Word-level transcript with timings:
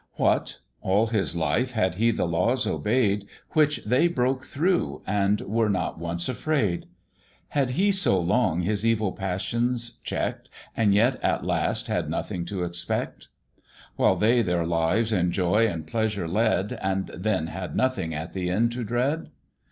"What! 0.13 0.61
all 0.81 1.05
his 1.05 1.35
life 1.35 1.73
had 1.73 1.93
he 1.93 2.09
the 2.09 2.25
laws 2.25 2.65
obey'd, 2.65 3.27
Which 3.51 3.83
they 3.85 4.07
broke 4.07 4.43
through 4.45 5.03
and 5.05 5.39
were 5.41 5.69
not 5.69 5.99
once 5.99 6.27
afraid? 6.27 6.87
Had 7.49 7.69
he 7.77 7.91
so 7.91 8.19
long 8.19 8.61
his 8.61 8.83
evil 8.83 9.11
passions 9.11 9.99
check'd, 10.03 10.49
And 10.75 10.95
yet 10.95 11.17
at 11.23 11.45
last 11.45 11.85
had 11.85 12.09
nothing 12.09 12.45
to 12.45 12.63
expect? 12.63 13.27
While 13.95 14.15
they 14.15 14.41
their 14.41 14.65
lives 14.65 15.13
in 15.13 15.31
joy 15.31 15.67
and 15.67 15.85
pleasure 15.85 16.27
led, 16.27 16.79
And 16.81 17.05
then 17.09 17.45
had 17.45 17.75
nothing 17.75 18.11
at 18.11 18.31
the 18.31 18.49
end 18.49 18.71
to 18.71 18.83
dread? 18.83 19.29